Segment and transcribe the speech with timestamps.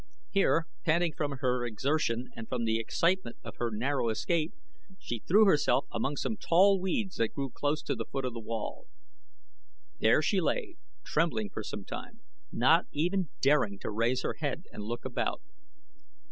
[0.31, 4.51] Here, panting from her exertion and from the excitement of her narrow escape,
[4.97, 8.39] she threw herself among some tall weeds that grew close to the foot of the
[8.39, 8.87] wall.
[9.99, 14.81] There she lay trembling for some time, not even daring to raise her head and
[14.81, 15.43] look about.